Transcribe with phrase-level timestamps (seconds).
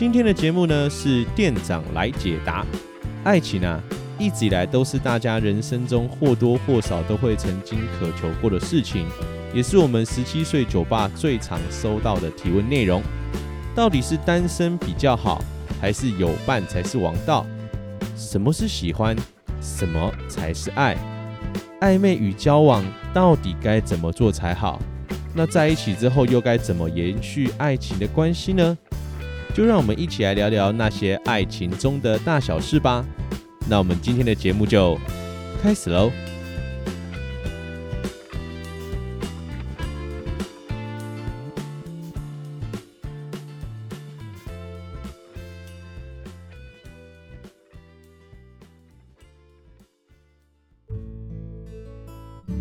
[0.00, 2.64] 今天的节目呢，是店长来解答。
[3.22, 3.78] 爱情啊，
[4.18, 9.06] 一直以来都是大家人生中或多或少都会曾经渴求过的事情，
[9.52, 13.02] 也是我们十七岁酒吧最常收到的提问内容。
[13.74, 15.44] 到底是单身比较好，
[15.82, 17.44] 还是有伴才是王道？
[18.16, 19.14] 什么是喜欢？
[19.60, 20.96] 什么才是爱？
[21.82, 22.82] 暧昧与交往
[23.12, 24.80] 到底该怎么做才好？
[25.34, 28.78] 那在一起之后又该怎么延续爱情的关系呢？
[29.60, 33.04] 就让我们一起来聊聊那些爱情中的大小事吧。
[33.68, 34.98] 那我们今天的节目就
[35.62, 36.10] 开始喽。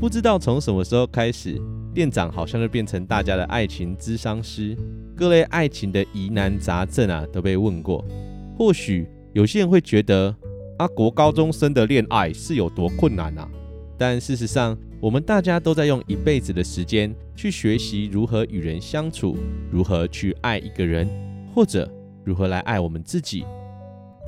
[0.02, 1.61] 不知道从什么时候开始，
[1.94, 4.78] 店长好像就变成大家的爱情咨商师。
[5.16, 8.06] 各类爱情的疑难杂症啊，都被问过。
[8.58, 10.34] 或许有些人会觉得，
[10.78, 13.50] 啊，国高中生的恋爱是有多困难啊？
[13.98, 19.36] 但事实上，我们大家都在用一辈子的时间去学习如何与人相处，
[19.70, 21.10] 如何去爱一个人，
[21.54, 21.92] 或者
[22.23, 23.45] 如何来爱我们自己。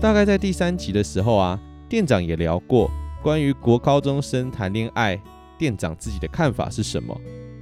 [0.02, 2.92] 大概在第三集的时候啊，店长也聊过
[3.24, 5.18] 关于国高中生谈恋爱，
[5.58, 7.18] 店长自己的看法是什么。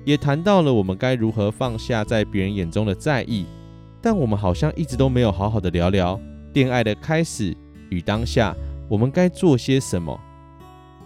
[0.10, 3.46] 也谈到了我们该如何放下在别人眼中的在意，
[4.02, 6.20] 但我们好像一直都没有好好的聊聊
[6.54, 7.56] 恋爱的开始
[7.92, 8.56] 与当下，
[8.88, 10.20] 我们该做些什么。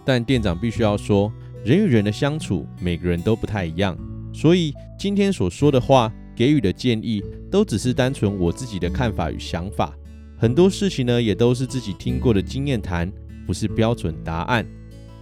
[0.06, 1.30] 但店长必须要说，
[1.66, 3.98] 人与人的相处，每个人都不太一样，
[4.32, 7.22] 所以今天所说的话，给予的建议，
[7.52, 9.94] 都只是单纯我自己的看法与想法。
[10.38, 13.12] 很多事情呢，也都是自己听过的经验谈，
[13.46, 14.66] 不是标准答案。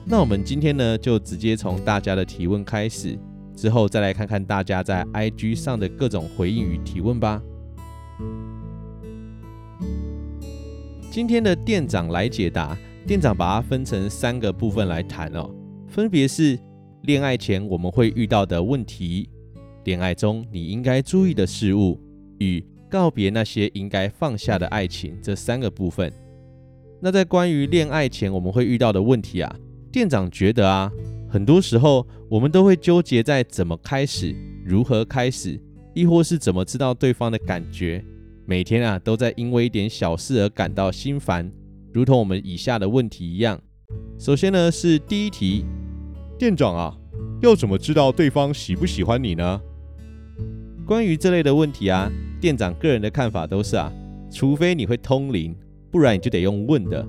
[0.05, 3.17] 那我们今天呢，就直接从大家的提问开始。
[3.61, 7.39] 之后再来看看大家在 IG 上的各种回应与提问吧。
[11.11, 15.47] 今天的店长来解答，店长把它分成三个部分来谈哦，
[15.87, 16.57] 分别是
[17.03, 19.29] 恋爱前我们会遇到的问题，
[19.83, 21.99] 恋爱中你应该注意的事物，
[22.39, 26.11] 与告别那些应该放下的爱情这三个部分。
[26.99, 29.55] 那在关于恋爱前我们会遇到的问题啊，
[29.91, 30.91] 店长觉得啊。
[31.31, 35.57] 很多时候，我们都会纠结在怎么开始、如何开始，
[35.93, 38.03] 亦或是怎么知道对方的感觉。
[38.45, 41.49] 每天啊，都在因为一点小事而感到心烦，
[41.93, 43.57] 如同我们以下的问题一样。
[44.19, 45.63] 首先呢，是第一题，
[46.37, 46.93] 店长啊，
[47.41, 49.61] 要怎么知道对方喜不喜欢你呢？
[50.85, 52.11] 关于这类的问题啊，
[52.41, 53.89] 店长个人的看法都是啊，
[54.29, 55.55] 除非你会通灵，
[55.89, 57.07] 不然你就得用问的。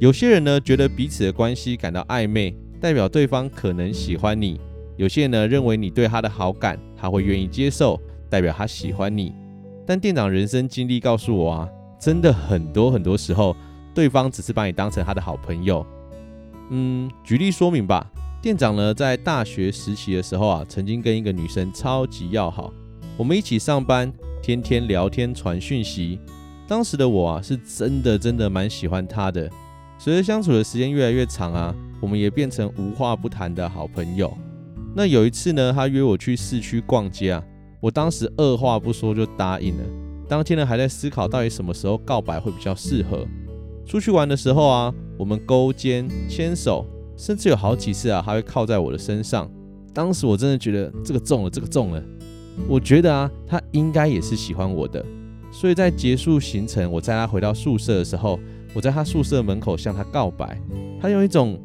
[0.00, 2.56] 有些人呢，觉得彼此的关系感到暧昧。
[2.82, 4.60] 代表对方可能喜欢你，
[4.96, 7.96] 有些人呢认为你对他的好感，他会愿意接受，
[8.28, 9.32] 代表他喜欢你。
[9.86, 11.68] 但店长人生经历告诉我啊，
[12.00, 13.56] 真的很多很多时候，
[13.94, 15.86] 对方只是把你当成他的好朋友。
[16.70, 18.04] 嗯，举例说明吧。
[18.42, 22.72] 店长呢在大学时期的时候啊，曾经跟一个女生超级要好，
[23.16, 24.12] 我们一起上班，
[24.42, 26.18] 天天聊天传讯息。
[26.66, 29.48] 当时的我啊，是真的真的蛮喜欢她的。
[30.04, 31.72] 随着相处的时间越来越长啊。
[32.00, 34.36] 我们也变成无话不谈的好朋友。
[34.96, 37.44] 那有一次呢，他约我去市区逛街啊，
[37.78, 39.84] 我当时二话不说就答应了。
[40.28, 43.24] 当天呢，还在思考到底什么时候告白会比较适合。
[43.86, 46.84] 出去玩的时候啊，我们勾肩牵手，
[47.16, 49.48] 甚至有好几次啊，他会靠在我的身上。
[49.94, 52.02] 当时我真的觉得这个中了，这个中了。
[52.66, 55.06] 我觉得啊，他应该也是喜欢我的。
[55.52, 58.40] 所以在结束行程，我载他回到宿舍的时候，
[58.74, 60.58] 我在他宿舍门口向他告白。
[61.00, 61.58] 他用一种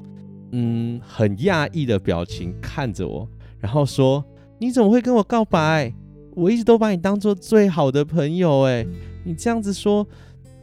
[0.51, 3.27] 嗯，很讶异的表情看着我，
[3.59, 4.23] 然后说
[4.59, 5.93] ：“你怎么会跟我告白？
[6.35, 8.85] 我一直都把你当做最好的朋友，哎，
[9.25, 10.07] 你这样子说，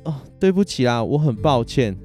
[0.05, 1.96] 哦，对不起啊，我很抱歉。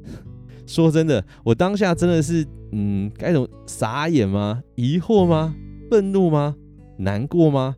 [0.66, 4.62] 说真的，我当下真的是，嗯，该种傻眼吗？
[4.74, 5.54] 疑惑吗？
[5.90, 6.56] 愤怒吗？
[6.96, 7.76] 难过吗？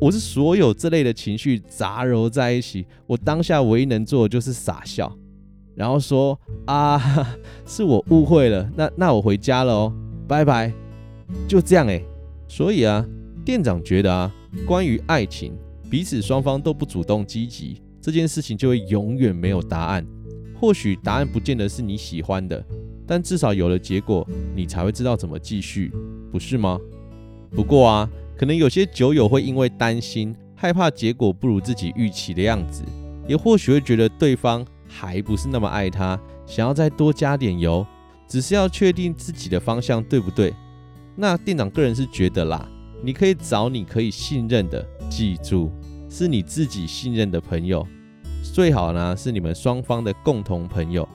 [0.00, 5.14] 我是所有这类的情绪杂糅在一起，我当下唯一能做的就是傻笑。”
[5.76, 6.98] 然后说啊，
[7.66, 9.92] 是我误会了，那那我回家了哦，
[10.26, 10.72] 拜拜，
[11.46, 12.04] 就这样诶。
[12.48, 13.06] 所以啊，
[13.44, 14.34] 店长觉得啊，
[14.66, 15.52] 关于爱情，
[15.90, 20.06] 彼此双方都不主动积极，这件事情就会永远没有答案。
[20.58, 22.62] 或许答案不见得是你喜欢的，
[23.06, 25.92] 但至少有了结果，你才会知道怎么继续，
[26.32, 26.78] 不是吗？
[27.52, 28.10] 不过啊，
[28.40, 32.82] 可能有些酒友会因为担心、害怕结果不如自己预期的样子，
[33.28, 37.86] 也或许会觉得对方还不是那么爱他，想要再多加点油，
[38.26, 40.54] 只是要确定自己的方向对不对。
[41.16, 42.66] 那店长个人是觉得啦，
[43.04, 45.70] 你可以找你可以信任的，记住。
[46.08, 47.86] 是你自己信任的朋友，
[48.54, 51.06] 最好呢是你们双方的共同朋友，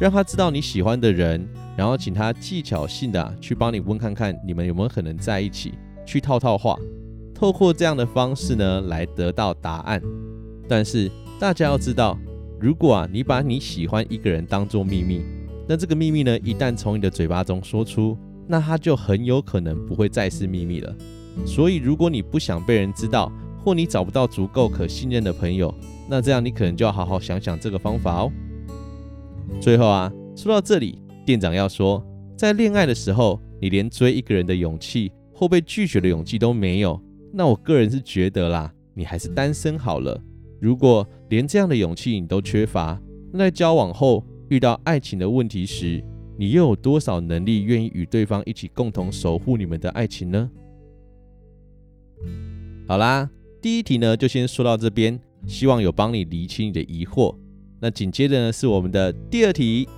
[0.00, 5.74] 让他知道你喜欢的人，然后请他技巧性的、去帮你问看看你们有没有可能在一起，
[6.12, 6.78] 去套套话，
[7.34, 10.02] 透过这样的方式呢来得到答案。
[10.68, 11.10] 但是
[11.40, 12.18] 大家要知道，
[12.60, 15.22] 如果啊你把你喜欢一个人当做秘密，
[15.66, 18.14] 那这个秘密呢一旦从你的嘴巴中说出，
[18.46, 20.94] 那他就很有可能不会再是秘密了。
[21.46, 23.32] 所以如果你不想被人知道，
[23.64, 25.74] 或你找不到足够可信任的朋友，
[26.10, 28.30] 那这样你可能就要好好想想这个方法哦。
[29.62, 32.04] 最后啊，说到这里，店长要说，
[32.36, 35.10] 在恋爱的时候，你连追一个人的勇气
[35.42, 37.02] 或被拒绝的勇气都没有，
[37.32, 40.22] 那我个人是觉得啦，你还是单身好了。
[40.60, 42.96] 如果连这样的勇气你都缺乏，
[43.32, 46.00] 那在交往后遇到爱情的问题时，
[46.38, 50.48] 你又有多少能力愿意与对方一起共同守护你们的爱情呢？
[52.86, 53.28] 好啦。
[53.60, 55.18] 第一题呢，就先说到这边，
[55.48, 57.34] 希望有帮你理清你的疑惑。
[57.80, 59.88] 那紧接着呢，是我们的第二题。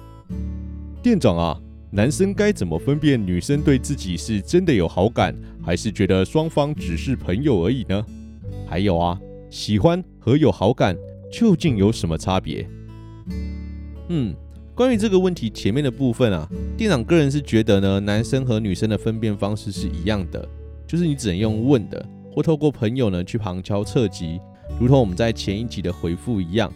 [1.03, 1.61] 店长啊，
[1.95, 5.33] 男生该怎么分辨女生对自己是真的有好感，
[5.63, 8.05] 还是觉得双方只是朋友而已呢？
[8.67, 9.17] 还有啊，
[9.49, 10.97] 喜欢和有好感
[11.31, 12.69] 究竟有什么差别？
[14.09, 14.35] 嗯，
[14.75, 20.49] 关于这个问题前面的部分啊，店长个人是觉得呢，男生和女生的分辨方式是一样的，
[20.89, 22.05] 就是你只能用问的。
[22.33, 24.41] 或透过朋友呢去旁敲侧击，
[24.81, 26.73] 如同我们在前一集的回复一样，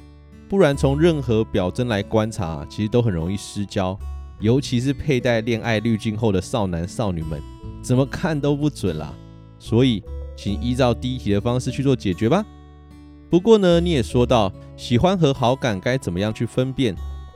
[0.48, 3.98] 不然从任何表征来观察，其实都很容易失焦，
[4.40, 7.40] 尤其是佩戴恋爱滤镜后的少男少女们，
[7.82, 9.12] 怎么看都不准啦。
[9.58, 10.02] 所以，
[10.37, 12.44] 请依照第一题的方式去做解决吧。
[13.29, 16.94] 不过呢，你也说到喜欢和好感该怎么样去分辨？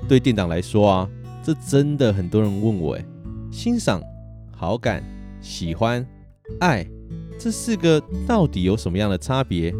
[0.09, 1.09] 对店长来说啊，
[1.43, 3.05] 这真的很多人问我诶，
[3.51, 4.01] 欣赏、
[4.57, 5.03] 好感、
[5.41, 6.07] 喜欢、
[6.61, 6.87] 爱。
[7.39, 9.75] 这四个到底有什么样的差别？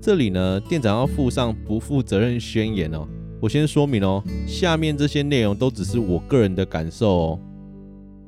[0.00, 3.06] 这里呢，店长要附上不负责任宣言哦。
[3.42, 7.38] 我先说明哦，下面这些内容都只是我个人的感受哦。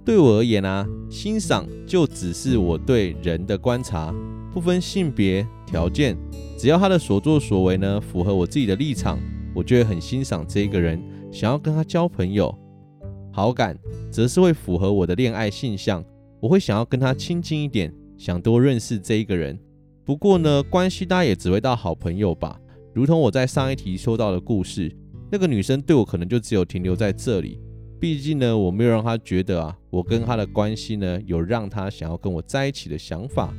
[0.04, 4.12] 对我而言啊，欣赏就只是我对人的观察，
[4.52, 6.16] 不分性别条件，
[6.58, 9.16] 只要他的所作所为呢符合我自己的立场，
[9.54, 11.00] 我就会很欣赏这个人，
[11.30, 12.52] 想要跟他交朋友。
[13.30, 13.78] 好感
[14.10, 16.04] 则是会符合我的恋爱性向，
[16.40, 17.94] 我会想要跟他亲近一点。
[18.18, 19.56] 想多认识这一个人，
[20.04, 22.58] 不过呢，关系大家也只会到好朋友吧。
[22.92, 24.90] 如同我在上一题说到的故事，
[25.34, 27.58] 那个女生对我可能就只有停留在这里。
[27.98, 33.52] 毕竟呢，我没有让她觉得啊，我跟她的关系呢，有让她想要跟我在一起的想法。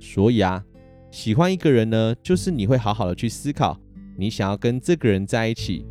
[0.00, 0.64] 所以啊，
[1.10, 3.78] 喜欢一个人呢，就是你会好好的去思考，
[4.16, 5.84] 你想要跟这个人在一起，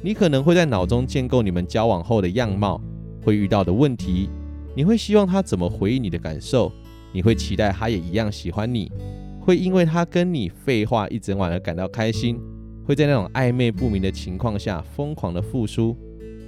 [0.00, 2.80] 你可能会在脑中建构你们交往后的样貌，
[3.22, 4.30] 会遇到的问题，
[4.74, 6.72] 你会希望他怎么回应你的感受。
[7.12, 8.90] 你会期待他也一样喜欢你，
[9.38, 12.40] 会因为他跟你废话一整晚而感到开心，
[12.84, 15.96] 会在那种暧昧不明的情况下疯狂的付出，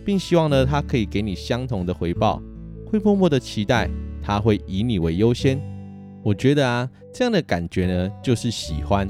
[0.05, 2.43] 并希望呢他可以给你相同的回报，
[2.87, 3.89] 会默默的期待
[4.23, 5.61] 他会以你为优先。
[6.23, 9.09] 我觉得啊，这样的感觉呢就是喜欢。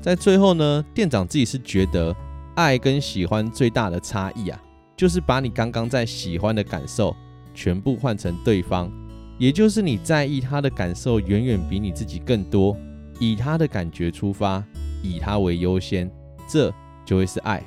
[0.00, 2.14] 在最后呢，店长自己是觉得
[2.56, 4.62] 爱跟喜欢最大的差异啊，
[4.96, 7.14] 就是把你刚刚在喜欢的感受
[7.54, 8.90] 全部换成对方。
[9.38, 12.76] 也就是你在意他的感受远远比你自己更多，
[13.18, 14.62] 以他的感觉出发，
[15.02, 16.10] 以他为优先，
[16.52, 16.70] 这
[17.06, 17.62] 就会是爱。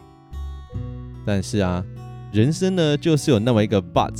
[1.25, 1.84] 但是啊，
[2.32, 4.13] 人生呢就是有那么一个 but，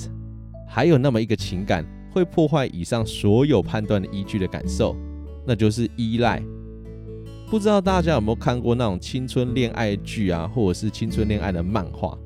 [0.68, 4.96] 还有那么一个情感会破坏以上所有判断的依据的感受，
[5.46, 6.42] 那就是依赖。
[7.48, 12.18] 不知道大家有没有看过那种青春恋爱剧啊，或者是青春恋爱的漫画？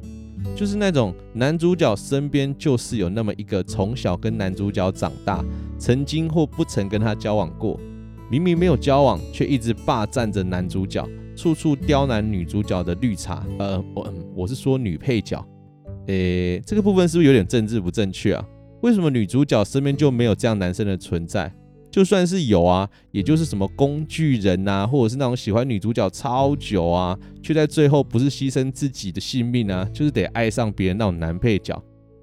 [0.55, 5.43] 就是那种男主角身边就是有那么一个从小跟男主角长大，
[5.77, 7.77] 曾经或不曾跟他交往过，
[8.31, 11.05] 明明没有交往，却一直霸占着男主角，
[11.38, 13.46] 处处刁难女主角的绿茶。
[13.58, 15.44] 呃，我我是说女配角。
[16.06, 18.44] 诶，这个部分是不是有点政治不正确啊？
[18.82, 21.52] 为什么女主角身边就没有这样男生的存在？
[21.90, 31.80] 就算是有啊，也就是什么工具人呐、啊，或者是那种喜欢女主角超久啊，却在最后不是牺牲自己的性命啊，就是得爱上别人那种男配角。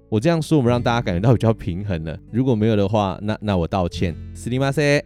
[0.10, 2.20] 我这样说，我们让大家感觉到比较平衡了。
[2.34, 4.14] 如果没有的话，那那我道歉。
[4.36, 5.04] すみません。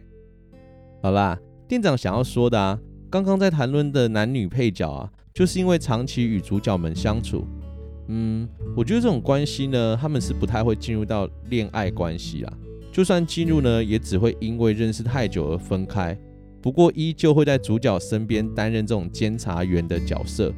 [1.00, 1.38] 好啦，
[1.68, 2.76] 店长想要说的啊，
[3.11, 7.45] 刚刚在谈论的男女配角啊，就是因为长期与主角们相处，
[8.07, 12.53] 嗯，我觉得这种关系呢，他们是不太会进入到恋爱关系啦。
[12.89, 16.17] 就算进入呢，也只会因为认识太久而分开。
[16.61, 20.53] 不过依旧会在主角身边担任这种监察员的角色。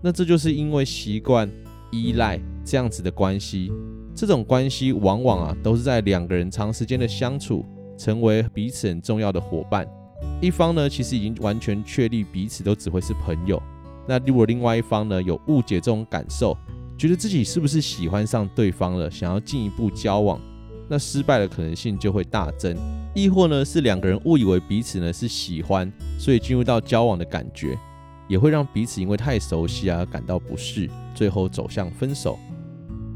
[0.00, 1.50] 那这就是因为习惯
[1.90, 3.72] 依赖这样子的关系。
[4.14, 9.84] 这种关系往往啊，都是在两个人长时间的相处，成为彼此很重要的伙伴。
[10.40, 13.62] 一方呢，其实已经完全确立彼此都只会是朋友。
[14.06, 16.56] 那如果另外一方呢，有误解这种感受，
[16.96, 20.40] 觉得自己是不是喜欢上对方了，想要进一步交往。
[20.88, 22.74] 那失败的可能性就会大增，
[23.14, 27.78] 亦或呢是两个人误以为彼此呢是喜欢，所以进入到交往的感觉，
[28.26, 32.38] 也会让彼此因为太熟悉啊而感到不适，最后走向分手。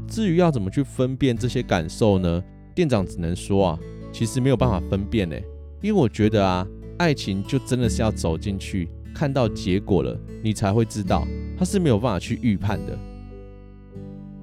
[0.07, 2.43] 至于要怎么去分辨这些感受呢？
[2.75, 3.79] 店长只能说啊，
[4.11, 5.35] 其实没有办法分辨呢，
[5.81, 12.97] 因为我觉得啊，爱情就真的是要走进去，看到结果了，你才会知道，它是没有办法去预判的。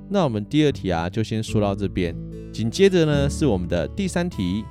[0.09, 2.15] 那我们第二题啊，就先说到这边。
[2.53, 4.65] 紧接着呢，是我们的第三题。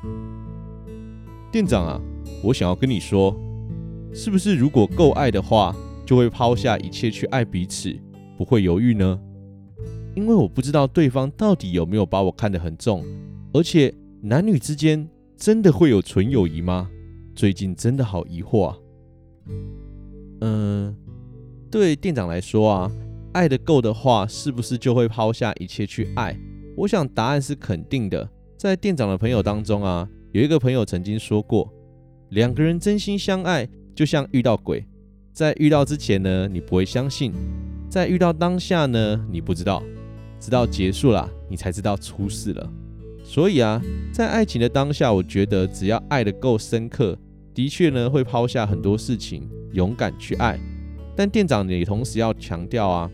[1.51, 2.01] 店长啊，
[2.43, 3.33] 我想要跟你说，
[4.13, 5.74] 是不是如果够爱的话，
[6.05, 7.95] 就会抛下一切去爱彼此，
[8.38, 9.19] 不会犹豫呢？
[10.13, 13.05] 因为我不知道对方到底有没有把我看得很重，
[13.53, 15.07] 而且男女之间
[15.38, 16.89] 真的会有纯友谊吗？
[17.36, 18.77] 最近真的好疑惑啊。
[20.41, 20.95] 嗯，
[21.71, 22.91] 对店长来说啊。
[23.31, 26.36] 爱的够的话，是不是就会抛下一切去爱？
[26.75, 28.27] 我想答案是肯定的。
[28.57, 31.71] 在店长的朋友当中啊，有一个朋友曾经说过，
[32.29, 34.83] 两个人真心相爱，就像遇到鬼，
[35.31, 37.31] 在遇到之前呢，你不会相信；
[37.88, 39.83] 在遇到当下呢，你不知道，
[40.39, 42.74] 直到结束了，你才知道出事了。
[43.29, 43.79] 所以啊，
[44.12, 47.15] 在爱情的当下，我觉得只要爱得够深刻，
[47.53, 50.59] 的确呢，会抛下很多事情，勇敢去爱。
[51.15, 53.12] 但店长也同时要强调啊，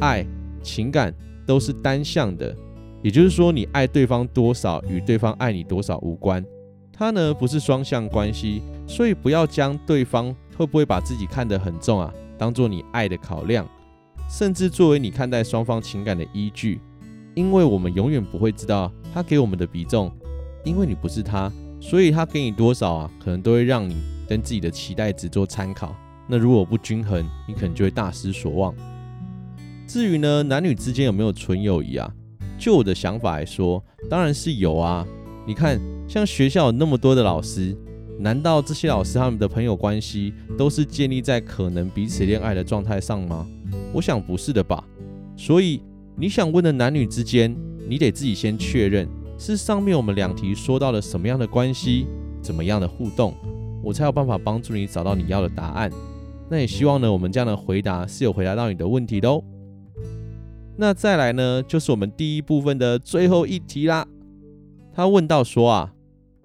[0.00, 0.24] 爱
[0.62, 1.14] 情感
[1.46, 2.56] 都是单向的，
[3.02, 6.42] 也就是说，你爱对方多少与对方爱你多少无关，
[6.90, 13.68] 它呢不是双向关系，所以不要将对方会不会把自己看得很重啊，当做你爱的考量，
[14.30, 16.80] 甚至作为你看待双方情感的依据，
[17.34, 20.10] 因为我们永远不会知道他给我们的比重，
[20.64, 23.96] 因为你不是他，所以他给你多少啊，可能都会让你
[24.28, 25.94] 跟自己的期待值做参考。
[26.26, 28.74] 那如果不均衡，你可能就会大失所望。
[29.86, 32.12] 至于呢，男女之间有没有纯友谊啊？
[32.58, 35.06] 就我的想法来说，当然是有啊。
[35.46, 37.74] 你看，像学校有那么多的老师，
[38.18, 43.46] 难道这些老师他们的朋友关系都是建立在可能彼此恋爱的状态上吗？
[43.94, 44.84] 我想不是的吧。
[45.36, 45.80] 所以
[46.20, 47.56] 你想问的男女之间，
[47.88, 49.08] 你得自己先确认
[49.38, 52.08] 是上面我们两题说到了什么样的关系，
[52.42, 53.32] 怎么样的互动，
[53.84, 55.88] 我才有办法帮助你找到你要的答案。
[56.50, 59.40] 那也希望呢，我们这样的回答是有回答到你的问题的哦。
[60.76, 64.04] 那再来呢，就是我们第一部分的最后一题啦。
[64.92, 65.94] 他问到说啊，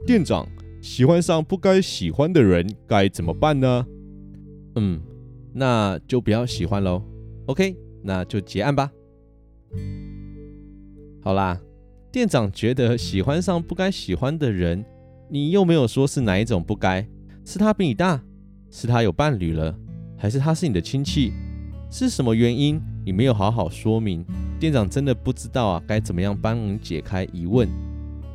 [0.06, 0.48] 店长
[0.84, 3.88] 喜欢上不该喜欢的人该怎么办呢？
[4.76, 5.02] 嗯，
[5.52, 7.02] 那就不要喜欢喽。
[7.48, 8.92] OK，那就结案吧。
[11.22, 11.60] 好啦，
[12.12, 14.84] 店长觉得喜欢上不该喜欢的人，
[15.30, 17.08] 你又没有说是哪一种不该，
[17.46, 18.22] 是他比你大，
[18.70, 19.76] 是他有伴侣了。
[20.18, 21.34] 还是他是你的亲戚？
[21.90, 22.82] 是什么原因？
[23.06, 24.26] 你没有好好说明，
[24.60, 27.68] 店长真的不知道啊，该怎么样帮你解开疑问。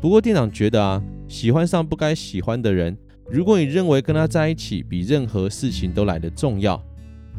[0.01, 2.97] 不过店长觉得啊，喜欢上不该喜欢的人，
[3.31, 6.83] 如果你认为跟他在一起比任何事情都来得重要，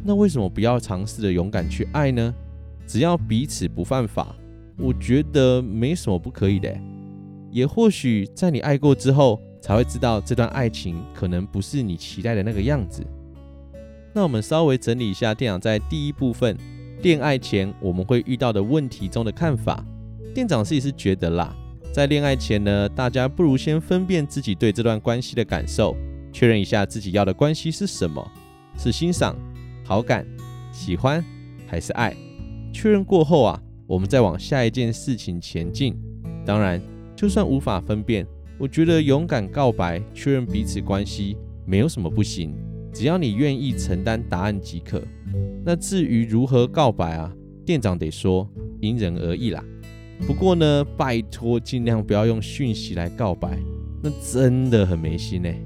[0.04, 2.34] 那为什么不要尝试着勇敢去爱呢？
[2.90, 4.36] 只要彼此不犯法，
[4.76, 6.76] 我觉得没什么不可以的。
[7.52, 13.06] 也或许在你爱过之后，才会知道这段爱情可能不是你期待的那个样子。
[14.12, 16.58] 那我们稍微整理一下店长在第一部分
[17.04, 19.86] 恋爱前我们会遇到的问题中的看法。
[20.34, 21.56] 店长自己是觉得啦，
[21.94, 25.96] 在恋爱前呢，大家不如先分辨自己对这段关系的感受，
[26.34, 28.32] 确认一下自己要的关系是什么，
[28.80, 29.36] 是欣赏、
[29.86, 30.26] 好感、
[30.72, 31.24] 喜欢
[31.68, 32.18] 还是爱？
[32.72, 35.96] 确认过后啊，我们再往下一件事情前进。
[36.46, 36.82] 当然，
[37.16, 38.26] 就算无法分辨，
[38.58, 42.54] 我觉得勇敢告白，确认彼此关系，没有什么不行。
[42.94, 45.02] 只要你愿意承担答案即可。
[45.64, 47.32] 那至于如何告白啊，
[47.66, 48.50] 店长得说
[48.80, 49.64] 因人而异啦。
[50.26, 53.58] 不过呢，拜托尽量不要用讯息来告白，
[54.02, 55.62] 那真的很没心欸。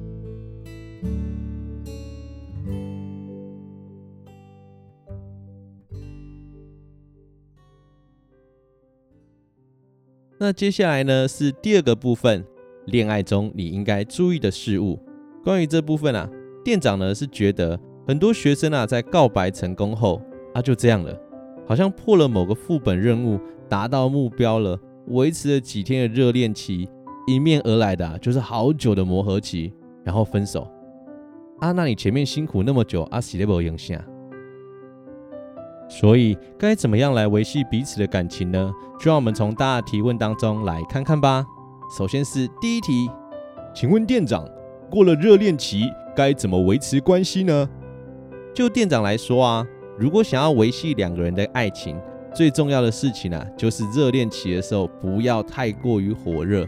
[10.43, 12.45] 那接下来呢，是第二个部分，
[12.87, 14.99] 恋爱中你应该注意的事物。
[15.41, 16.29] 关于这部分啊。
[16.65, 20.21] 店长呢是觉得很多学生啊，在告白成功后，
[20.53, 21.17] 啊就这样了，
[21.65, 26.89] 好像破了某个副本任务，达到目标了，维持了几天的热恋期，
[27.27, 29.71] 迎面而来的，就是好久的磨合期，
[30.03, 30.69] 然后分手。
[31.61, 33.97] 啊，那你前面辛苦那么久，啊，是在没影响。
[35.93, 38.73] 所以该怎么样来维系彼此的感情呢？
[38.99, 41.45] 就让我们从大家提问当中来看看吧。
[41.95, 43.07] 首先是第一题，
[43.75, 44.43] 请问店长，
[44.89, 45.83] 过了热恋期
[46.15, 47.69] 该怎么维持关系呢？
[48.55, 49.63] 就店长来说啊，
[49.99, 51.95] 如果想要维系两个人的爱情，
[52.33, 56.67] 最重要的事情啊，就是热恋期的时候不要太过于火热，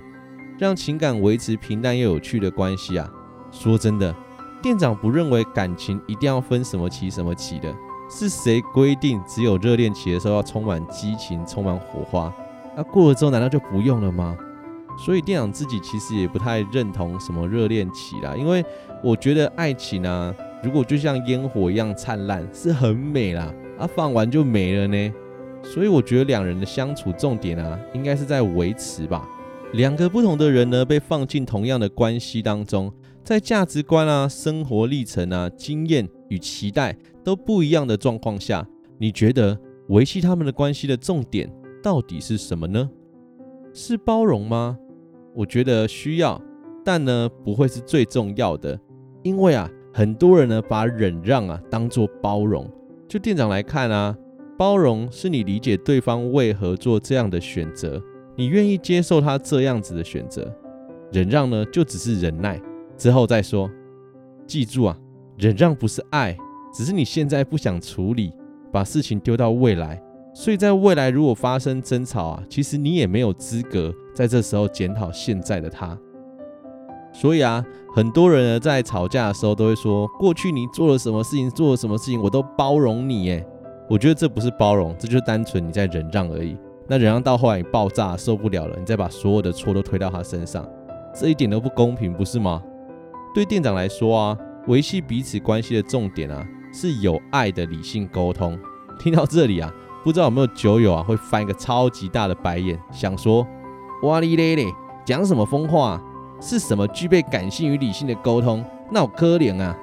[0.60, 3.10] 让情感维持平淡又有趣的关系啊。
[3.50, 4.16] 说真的，
[4.62, 7.74] 店长不认为感情一定要分什么期什么期的。
[8.10, 12.34] 是谁规定只有热恋期的时候要充满激情、充满火花？
[12.78, 14.38] 那、过了之后难道就不用了吗？
[14.98, 18.64] 所以店长自己其实也不太认同什么热恋期啦，因为
[19.04, 20.34] 我觉得爱情啊，
[20.64, 25.14] 如果就像烟火一样灿烂，是很美啦，啊放完就没了呢。
[25.64, 29.28] 所以我觉得两人的相处重点啊，应该是在维持吧。
[29.76, 32.90] 两个不同的人呢，被放进同样的关系当中，
[33.26, 36.96] 在价值观啊、生活历程啊、经验与期待。
[37.26, 38.66] 都不一样的状况下，
[39.00, 41.52] 你觉得维系他们的关系的重点
[41.82, 42.88] 到底是什么呢？
[43.74, 44.78] 是包容吗？
[45.34, 46.40] 我觉得需要，
[46.86, 48.80] 但呢不会是最重要的，
[49.24, 52.70] 因为啊很多人呢把忍让啊当做包容。
[53.10, 54.16] 就店长来看啊，
[54.56, 58.00] 包容是你理解对方为何做这样的选择，
[58.36, 60.54] 你愿意接受他这样子的选择。
[61.12, 62.62] 忍让呢就只是忍耐，
[62.98, 63.70] 之后再说。
[64.46, 64.98] 记住啊，
[65.38, 66.36] 忍让不是爱。
[66.74, 68.34] 只是你现在不想处理，
[68.72, 70.02] 把事情丢到未来，
[70.34, 75.98] 所以在未来如果发生争吵啊，其实你也没有资格在这时候检讨现在的他。
[77.14, 83.30] 所以啊，很多人呢在吵架的时候都会说，过去你做了什么事情，做了什么事情，我都包容你。
[83.30, 83.48] 诶，
[83.90, 86.58] 我觉得这不是包容，这就是单纯你在忍让而已。
[86.88, 90.68] 那忍让到后来你爆炸受不了了，你再把所有的错都推到他身上，
[91.14, 92.62] 这一点都不公平，不是吗？
[93.34, 96.46] 对店长来说啊，维系彼此关系的重点啊。
[96.78, 98.60] 是有爱的理性沟通。
[99.00, 103.48] 听到这里啊，不知道有没有酒友啊会翻一个超级大的白眼，想说：
[104.04, 104.66] 哇哩咧咧，
[105.06, 106.02] 讲什么疯话？
[106.42, 108.62] 是什么具备感性与理性的沟通？
[108.92, 109.74] 那我可怜啊！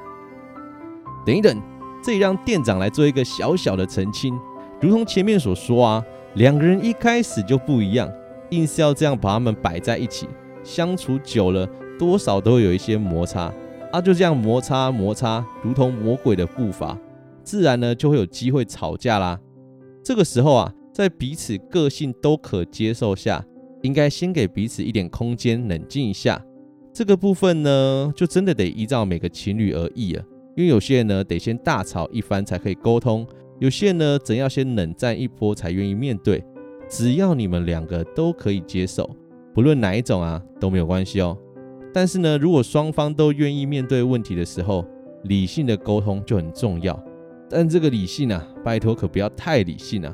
[1.25, 1.59] 等一等，
[2.03, 4.39] 这里让店长来做一个小小的澄清。
[4.79, 8.11] 如同前面所说啊，两个人一开始就不一样，
[8.51, 10.27] 硬是要这样把他们摆在一起，
[10.65, 11.69] 相处久了，
[11.99, 13.53] 多少都会有一些摩擦。
[13.93, 16.99] 啊，就这样摩擦摩擦，如同魔鬼的步伐，
[17.45, 19.39] 自然呢就会有机会吵架啦。
[20.03, 23.45] 这个时候啊，在彼此个性都可接受下，
[23.83, 26.43] 应该先给彼此一点空间，冷静一下。
[26.95, 30.25] 这个部分呢，就真的得依照每个情侣而异了。
[30.57, 33.27] 因为有些人呢，得先大吵一番才可以沟通；
[33.63, 36.43] 有些呢，则要先冷战一波才愿意面对。
[36.91, 39.09] 只要你们两个都可以接受，
[39.55, 41.39] 不论哪一种啊，都没有关系哦。
[41.95, 44.85] 但是呢，如果双方都愿意面对问题的时候，
[45.23, 47.01] 理性的沟通就很重要。
[47.49, 50.13] 但这个理性啊，拜托可不要太理性啊。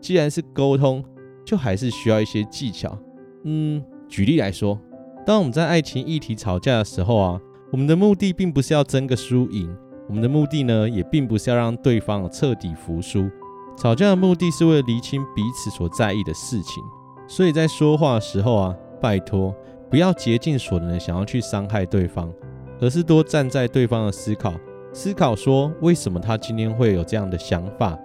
[0.00, 1.04] 既然是沟通，
[1.46, 2.98] 就还是需要一些技巧。
[3.44, 4.76] 嗯，举例来说，
[5.24, 9.72] 当我们在爱情议题吵架的时候啊，我们的目的并不是要争个输赢，
[10.08, 13.30] 我们的目的呢，也并不是要让对方彻底服输。
[13.76, 16.82] 吵架的目的是为了厘清彼此所在意的事情。
[17.28, 19.54] 所以在说话的时候啊，拜托。
[19.90, 22.30] 不要竭尽所能的想要去伤害对方，
[22.78, 24.52] 而是多站在对方的思考，
[24.92, 27.98] 思考说为什么他今天会有这样的想法。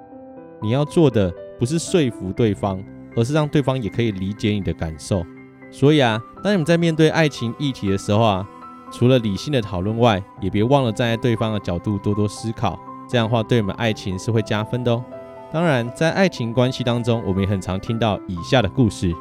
[0.61, 2.81] 你要做的不是说服对方，
[3.17, 5.25] 而是让对方也可以理解你的感受。
[5.69, 8.47] 所以啊，当你们在面对爱情议题的时候啊，
[8.93, 12.79] 除了理性的讨论外，也别忘了站在对方的角度多多思考。
[13.09, 15.03] 这样的话，对你们爱情是会加分的哦。
[15.51, 19.11] 当然，在爱情关系当中，我们也很常听到以下的故事。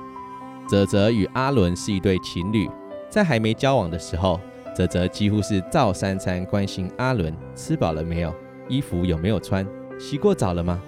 [0.69, 2.71] 泽泽与阿伦是一对情侣，
[3.09, 4.39] 在还没交往的时候，
[4.75, 8.33] 泽泽几乎是照三餐关心阿伦吃饱了没有，
[8.69, 9.67] 衣服有没有穿，
[9.99, 10.81] 洗过澡了吗？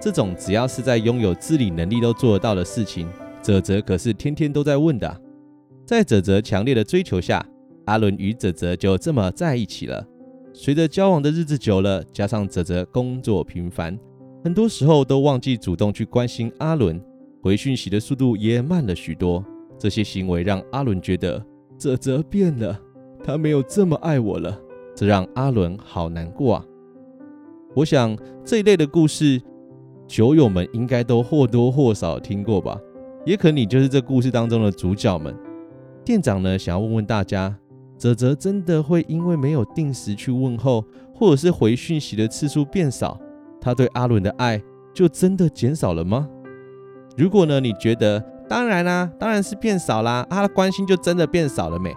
[0.00, 3.08] 这种只要是在拥有自理能力都做得到的事情，
[3.40, 5.20] 泽泽可是天天都在问的。
[5.86, 7.44] 在泽泽强烈的追求下，
[7.86, 10.06] 阿伦与泽泽就这么在一起了。
[10.52, 13.98] 随着交往的日子久了，加上泽泽工作频繁，
[14.44, 17.02] 很多时候都忘记主动去关心阿伦。
[17.42, 19.44] 回讯息的速度也慢了许多，
[19.78, 21.44] 这些行为让阿伦觉得
[21.78, 22.80] 泽泽变了，
[23.22, 24.58] 他没有这么爱我了，
[24.94, 26.64] 这让阿伦好难过啊。
[27.74, 29.40] 我想这一类的故事，
[30.08, 32.80] 酒友们应该都或多或少听过吧？
[33.24, 35.36] 也可能你就是这故事当中的主角们。
[36.04, 37.56] 店长呢，想要问问大家，
[37.98, 43.18] 泽泽真的会因为没有定时去问候，或者是回讯息的次数变少，
[43.60, 46.28] 他对阿伦的爱就真的减少了吗？
[47.16, 51.94] 如果呢，你觉得当然啦、啊，当然是变少啦，他的关心就真的变少了没？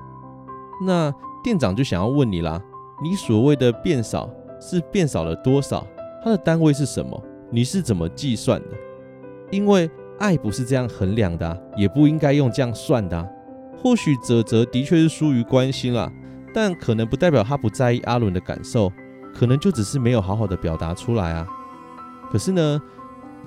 [0.85, 2.61] 那店长就想要问你啦，
[3.03, 4.29] 你所谓的变少
[4.61, 5.85] 是变少了多少？
[6.23, 7.21] 它的单位是什么？
[7.51, 8.67] 你是怎么计算的？
[9.51, 13.29] 因为爱不是这样衡量的、也不应该用这样算的、
[13.81, 16.11] 或许泽泽的确是疏于关心啦，
[16.53, 18.91] 但可能不代表他不在意阿伦的感受，
[19.33, 21.47] 可能就只是没有好好的表达出来啊。
[22.31, 22.81] 可是呢，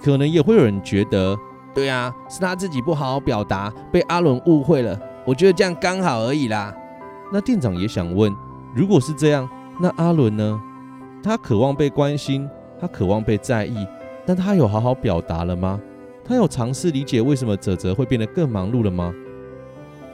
[0.03, 1.37] 可能也会有人觉得。
[1.75, 4.99] 对啊，是他自己不好好表达，被阿伦误会了。
[5.25, 6.75] 我觉得这样刚好而已啦。
[7.33, 8.35] 那店长也想问，
[8.75, 9.49] 如果是这样，
[9.81, 10.61] 那阿伦呢？
[11.23, 12.49] 他渴望被关心，
[12.81, 13.87] 他渴望被在意，
[14.27, 15.81] 但他有好好表达了吗？
[16.25, 19.15] 他有尝试理解为什么泽泽会变得更忙碌了吗？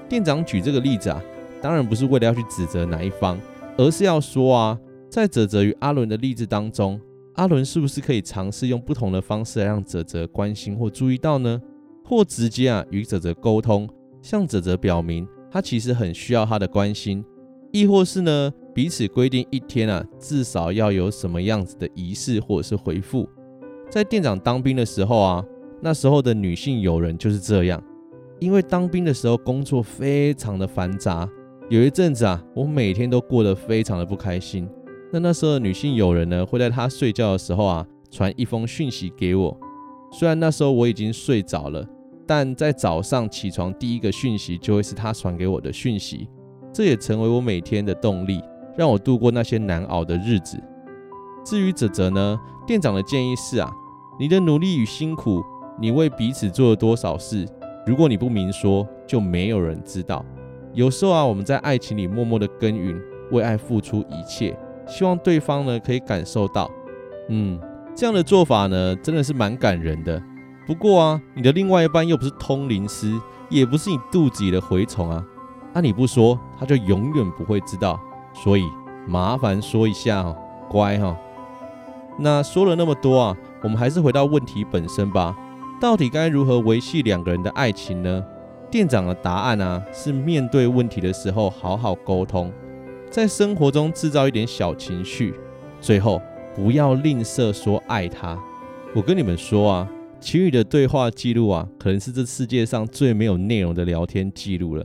[0.08, 1.22] 店长举这个例子啊，
[1.60, 3.38] 当然不是为了要去指责哪一方，
[3.76, 4.78] 而是要说啊，
[5.10, 6.98] 在泽泽与阿伦的例子当中。
[7.34, 11.60] 阿伦是不是可以尝试用不同的方式来让泽泽关心或注意到呢？
[12.04, 13.88] 或直接啊与泽泽沟通，
[14.22, 17.24] 向泽泽表明他其实很需要他的关心，
[17.70, 23.28] 亦或是呢彼此规定一天啊至少要有什么样子的仪式或者是回复。
[23.88, 25.44] 在店长当兵的时候啊，
[25.80, 27.80] 那时候的女性友人就是这样，
[28.40, 31.28] 因为当兵的时候工作非常的繁杂，
[31.68, 34.68] 有一阵子啊我每天都过得非常的不开心。
[35.12, 39.58] 那那时候的女性友人呢，会在她睡觉的时候啊，传一封讯息给我。
[40.12, 41.84] 虽然那时候我已经睡着了，
[42.26, 46.28] 但在早上起床第一个讯息就会是她传给我的讯息。
[46.72, 48.40] 这也成为我每天的动力，
[48.76, 50.62] 让我度过那些难熬的日子。
[51.44, 53.72] 至于泽泽呢，店长的建议是啊，
[54.20, 55.42] 你的努力与辛苦，
[55.80, 57.48] 你为彼此做了多少事，
[57.88, 60.22] 如果你不明说，就没有人知道。
[60.74, 64.54] 有时候啊，我们在爱情里默默的耕耘，为爱付出一切。
[64.86, 66.70] 希望对方呢可以感受到，
[67.30, 67.58] 嗯，
[67.94, 70.22] 这样的做法呢真的是蛮感人的。
[70.66, 73.10] 不过啊，你的另外一半又不是通灵师，
[73.48, 75.24] 也不是你肚子里的蛔虫啊，
[75.72, 77.98] 那、你不说，他就永远不会知道。
[78.34, 78.64] 所以
[79.06, 80.36] 麻烦说一下哦，
[80.68, 81.16] 乖哈、哦。
[82.18, 85.34] 那说了那么多啊，我们还是回到问题本身吧。
[85.80, 88.24] 到底该如何维系两个人的爱情呢？
[88.68, 92.52] 店长的答案啊，是面对问题的时候好好沟通。
[93.08, 95.32] 在生活中制造一点小情绪，
[95.80, 96.20] 最后
[96.54, 98.36] 不要吝啬说爱他。
[98.92, 99.88] 我跟你们说啊，
[100.18, 104.84] 情侣的对话记录啊，可能是这世界上最没有内容的聊天记录了。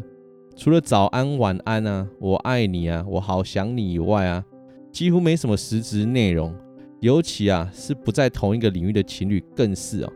[0.55, 4.45] 除了早安、晚安啊，我爱你啊，我好想你以外啊，
[4.91, 6.53] 几乎没什么实质内容。
[6.99, 10.13] 尤其啊，是不在同一个领域的情侣更是哦。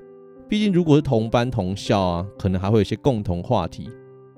[0.50, 3.90] 毕竟如果是同班同校啊，可能还会有一些共同话题。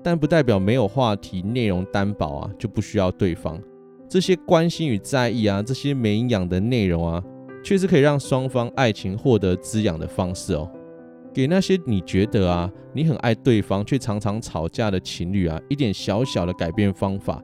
[0.02, 3.60] 但不代表没有话题内容担保啊，就不需要对方。
[4.08, 7.22] 这些关心与在意啊，这些没营养的内容啊，
[7.62, 10.68] 确实可以让双方爱情获得滋养的方式哦。
[11.32, 17.40] 给那些你觉得啊，你很爱对方却常常吵架的情侣啊，一点小小的改变方法，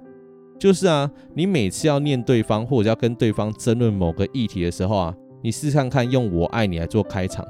[0.59, 7.47] 就是啊，你每次要念对方或者要跟对方争论某个议题的时候啊，你试看看用“我爱你”来做开场，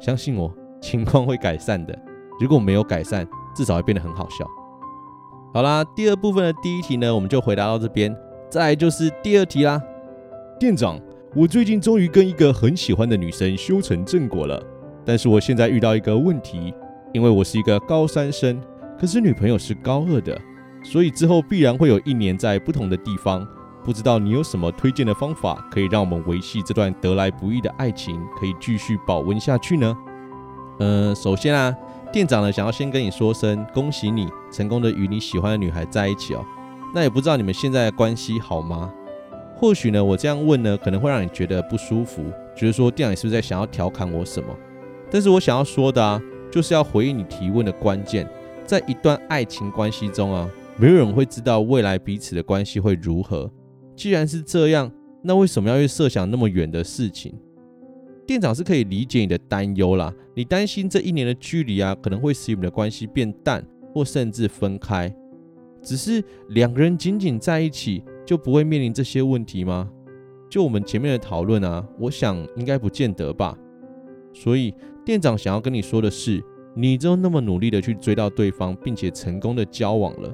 [0.00, 1.96] 相信我，情况会改善的。
[2.40, 4.46] 如果没有改善，至少会变得很好笑。
[5.52, 8.14] 好啦，第二部分的第一题呢，我们就回答到这边。
[8.48, 9.82] 再来就是第二题啦。
[10.58, 11.00] 店长，
[11.34, 14.62] 我最近终于跟一个很喜欢的女生修成正果了，
[15.04, 16.72] 但是我现在遇到一个问题，
[17.12, 18.60] 因为我是一个高三生，
[18.98, 20.40] 可是女朋友是高二的，
[20.82, 23.46] 所以之后必然会有一年在不同的地方。
[23.88, 29.96] 不知道你有什么推荐的方法，可以让我们维系这段得来不易的爱情，可以继续保温下去呢？
[30.78, 31.74] 呃，首先啊。
[32.12, 36.44] 店长呢，想要先跟你说声恭喜你成功的与你喜欢的女孩在一起哦。
[36.94, 38.92] 那也不知道你们现在的关系好吗？
[39.56, 42.22] 或许呢，我这样问呢，可能会让你觉得不舒服，
[42.54, 44.54] 觉得说店长你是不是在想要调侃我什么？
[45.10, 46.20] 但是我想要说的啊，
[46.52, 48.28] 就是要回应你提问的关键，
[48.66, 50.46] 在一段爱情关系中啊，
[50.76, 53.50] 没有人会知道未来彼此的关系会如何。
[53.98, 57.34] 既然是这样，那为什么要去设想那么远的事情？
[58.24, 65.12] 店长是可以理解你的担忧啦，你担心这一年的距离啊，可能会使你们的关系变淡，或甚至分开。
[65.82, 69.90] 只是两个人紧紧在一起，就不会面临这些问题吗？
[70.48, 73.58] 就我们前面的讨论啊，我想应该不见得吧。
[74.32, 74.72] 所以
[75.04, 76.40] 店长想要跟你说的是，
[76.76, 80.32] 你就那么努力的去追到对方，并且成功的交往了，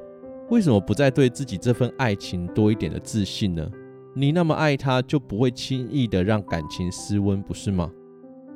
[0.50, 3.66] 为什么不再对自己这份爱情多一点的自信呢？
[4.14, 7.90] 你那么爱他，就不会轻易的让感情失温，不是吗？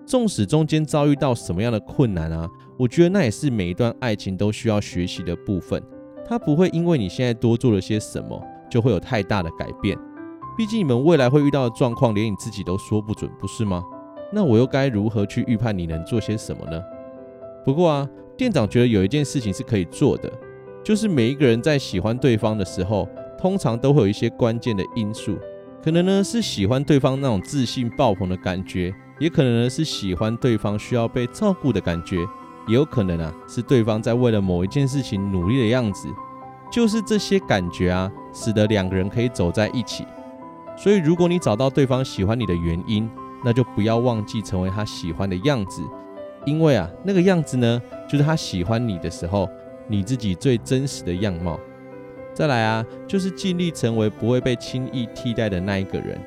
[0.06, 2.48] 纵使中间遭遇到什么样的困难啊，
[2.78, 5.82] 我觉得那也是每一段爱情都需要学习的部分。
[6.26, 9.98] 他不会因为你现在多做了些什么，就会有太大的改变。
[10.56, 13.82] 毕竟你们未来会遇到的状况，连你自己都说不准，不是吗？
[14.30, 16.82] 那我又该如何去预判你能做些什么呢？
[17.64, 20.30] 不过啊，店长觉得有一件事情是可以做的，
[20.84, 25.38] 就是每一个人在喜欢对方的时候，通常都会有一些关键的因素，
[25.82, 32.16] 可能呢是喜欢对方那种自信爆棚的感觉，也可能呢是喜欢对方需要被照顾的感觉，
[32.66, 36.08] 也有可能啊是对方在为了某一件事情努力的样子，
[36.72, 40.04] 就是这些感觉啊，使得两个人可以走在一起。
[40.76, 43.10] 所以，如果你找到对方喜欢你的原因，
[43.44, 45.82] 那就不要忘记成为他喜欢的样子，
[46.44, 49.48] 因为啊，那个样子呢，就是他喜欢你的时候，
[49.88, 51.58] 你自己最真实的样貌。
[52.34, 56.18] 再来啊，就是尽力成为不会被轻易替代的那一个人。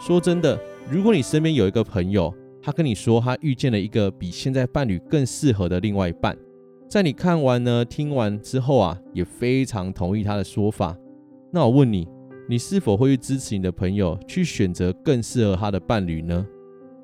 [0.00, 0.58] 说真的，
[0.90, 6.36] 如果你身边有一个朋友，他跟你说他遇见了一个比现在伴侣更适合的另外一半，
[6.88, 10.96] 在你看完呢、听完之后啊，也非常同意他的说法，
[11.50, 12.08] 那我问你。
[12.48, 16.44] 你是否会去支持你的朋友去选择更适合他的伴侣呢？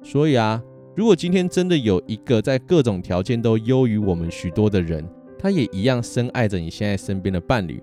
[0.03, 0.61] 所以啊，
[0.97, 5.09] 如果今天真的有一个在各种条件都优于我们许多的人，
[5.39, 7.83] 他也一样深爱着你现在身边的伴侣，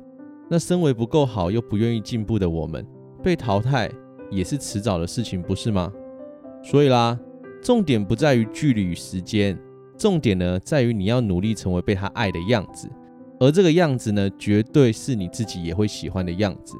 [0.49, 2.85] 那身为不够好又不愿意进步的我们，
[3.23, 3.89] 被淘汰
[4.29, 5.91] 也是迟早的事情，不是吗？
[6.63, 7.17] 所以啦，
[7.61, 9.57] 重点不在于距离与时间，
[9.97, 12.89] 重点呢在于你要努力成为被他爱的样子，
[13.39, 16.75] 而这个样子呢，绝对是你自己也会喜欢的样子。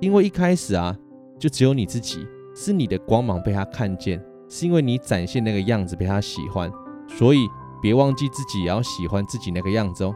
[0.00, 0.96] 因为一开始啊，
[1.38, 6.70] 就只有你自己是你的光芒被他看见，是因为你展现那个样子被他喜欢，
[7.08, 7.46] 所以
[7.82, 10.14] 别忘记自己也要喜欢自己那个样子哦。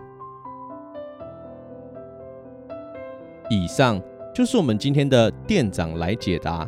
[3.50, 4.00] 以上
[4.34, 6.66] 就是我们今天的店长来解答，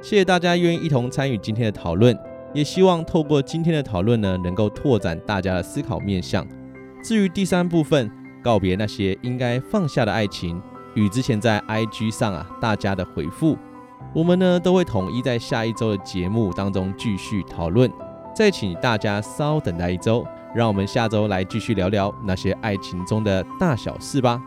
[0.00, 2.18] 谢谢大家愿意一同参与今天的讨论，
[2.54, 6.46] 也希望透过今天的讨论呢，能够拓展大家的思考面向。
[7.02, 8.10] 至于第三部分，
[8.42, 10.62] 告别那些应该放下的爱情。
[10.94, 13.56] 与之前在 IG 上啊，大家的回复，
[14.14, 17.92] 我们呢都会统一在下一周的节目当中继续讨论。
[18.34, 20.26] 再请大家稍等待一周，
[20.56, 24.42] 让我们下周来继续聊聊那些爱情中的大小事吧。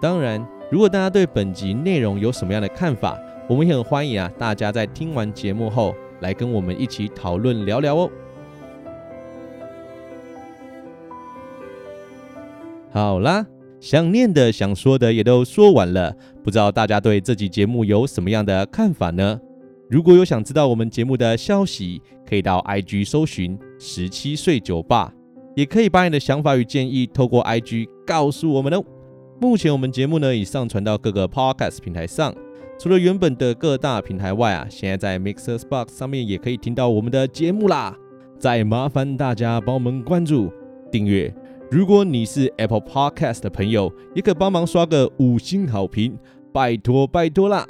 [0.00, 8.10] 当然，如果大家对本集内容有什么样的看法，我们也很欢迎啊，大家在听完节目后来跟我们一起讨论聊聊哦。
[12.92, 13.44] 好啦。
[13.80, 19.40] 想念的、想说的也都说完了，不知道大家对这集节目有什么样的看法呢？
[19.90, 25.12] 如果有想知道我们节目的消息，可以到 IG 搜寻十七岁酒吧，
[25.54, 28.84] 也可以把你的想法与建议透过 IG 告诉我们哦。
[29.40, 32.34] 目前我们节目呢已上传到各个 Podcast 平台上，
[32.78, 37.96] 除了原本的各大平台外啊，现在在 MixerBox 上面也可以听到我们的节目啦。
[38.38, 40.52] 再麻烦大家帮我们关注、
[40.90, 41.32] 订阅。
[41.70, 46.18] 如果你是 Apple Podcast 的朋友，也可帮忙刷个五星好评，
[46.52, 47.66] 拜托拜托啦！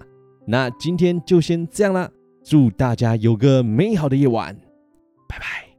[0.47, 2.11] 那今天就先这样啦，
[2.43, 4.57] 祝大家有个美好的夜晚，
[5.29, 5.72] 拜拜。